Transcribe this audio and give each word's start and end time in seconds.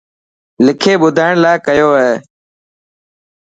لکي 0.65 0.93
ٻڌائڻ 1.01 1.33
لاءِ 1.43 1.57
ڪيو 1.67 1.89
هي. 2.01 2.13